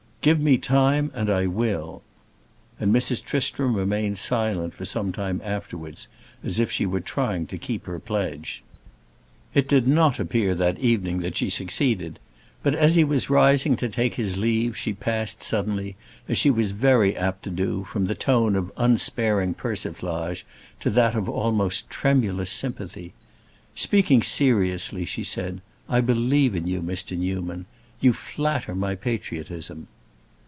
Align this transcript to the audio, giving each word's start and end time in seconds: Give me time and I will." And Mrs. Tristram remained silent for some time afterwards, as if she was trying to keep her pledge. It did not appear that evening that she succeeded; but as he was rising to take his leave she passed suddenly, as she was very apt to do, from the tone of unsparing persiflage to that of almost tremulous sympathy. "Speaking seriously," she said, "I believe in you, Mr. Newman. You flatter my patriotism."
Give 0.23 0.39
me 0.39 0.59
time 0.59 1.09
and 1.15 1.31
I 1.31 1.47
will." 1.47 2.03
And 2.79 2.93
Mrs. 2.93 3.23
Tristram 3.25 3.73
remained 3.75 4.19
silent 4.19 4.75
for 4.75 4.85
some 4.85 5.11
time 5.11 5.41
afterwards, 5.43 6.07
as 6.43 6.59
if 6.59 6.69
she 6.69 6.85
was 6.85 7.01
trying 7.05 7.47
to 7.47 7.57
keep 7.57 7.87
her 7.87 7.97
pledge. 7.97 8.61
It 9.55 9.67
did 9.67 9.87
not 9.87 10.19
appear 10.19 10.53
that 10.53 10.77
evening 10.77 11.21
that 11.21 11.35
she 11.37 11.49
succeeded; 11.49 12.19
but 12.61 12.75
as 12.75 12.93
he 12.93 13.03
was 13.03 13.31
rising 13.31 13.75
to 13.77 13.89
take 13.89 14.13
his 14.13 14.37
leave 14.37 14.77
she 14.77 14.93
passed 14.93 15.41
suddenly, 15.41 15.95
as 16.29 16.37
she 16.37 16.51
was 16.51 16.69
very 16.69 17.17
apt 17.17 17.41
to 17.45 17.49
do, 17.49 17.83
from 17.85 18.05
the 18.05 18.13
tone 18.13 18.55
of 18.55 18.71
unsparing 18.77 19.55
persiflage 19.55 20.45
to 20.81 20.91
that 20.91 21.15
of 21.15 21.29
almost 21.29 21.89
tremulous 21.89 22.51
sympathy. 22.51 23.15
"Speaking 23.73 24.21
seriously," 24.21 25.03
she 25.03 25.23
said, 25.23 25.61
"I 25.89 25.99
believe 25.99 26.55
in 26.55 26.67
you, 26.67 26.79
Mr. 26.83 27.17
Newman. 27.17 27.65
You 27.99 28.13
flatter 28.13 28.75
my 28.75 28.93
patriotism." 28.93 29.87